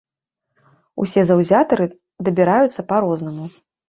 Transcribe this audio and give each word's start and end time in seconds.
Усе 1.03 1.21
заўзятары 1.29 1.85
дабіраюцца 2.29 2.85
па 2.93 3.03
рознаму. 3.07 3.45